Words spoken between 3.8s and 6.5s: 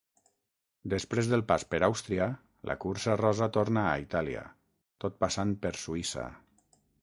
a Itàlia, tot passant per Suïssa.